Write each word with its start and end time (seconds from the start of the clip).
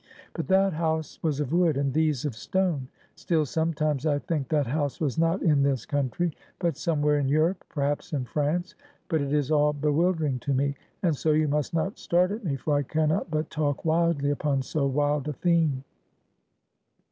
But 0.33 0.47
that 0.47 0.73
house 0.73 1.21
was 1.21 1.39
of 1.39 1.53
wood, 1.53 1.77
and 1.77 1.93
these 1.93 2.25
of 2.25 2.35
stone. 2.35 2.87
Still, 3.13 3.45
sometimes 3.45 4.03
I 4.03 4.17
think 4.17 4.49
that 4.49 4.65
house 4.65 4.99
was 4.99 5.19
not 5.19 5.43
in 5.43 5.61
this 5.61 5.85
country, 5.85 6.35
but 6.57 6.75
somewhere 6.75 7.19
in 7.19 7.27
Europe; 7.29 7.63
perhaps 7.69 8.11
in 8.11 8.25
France; 8.25 8.73
but 9.09 9.21
it 9.21 9.31
is 9.31 9.51
all 9.51 9.73
bewildering 9.73 10.39
to 10.39 10.55
me; 10.55 10.73
and 11.03 11.15
so 11.15 11.33
you 11.33 11.47
must 11.47 11.75
not 11.75 11.99
start 11.99 12.31
at 12.31 12.43
me, 12.43 12.55
for 12.55 12.75
I 12.77 12.81
can 12.81 13.09
not 13.09 13.29
but 13.29 13.51
talk 13.51 13.85
wildly 13.85 14.31
upon 14.31 14.63
so 14.63 14.87
wild 14.87 15.27
a 15.27 15.33
theme. 15.33 15.83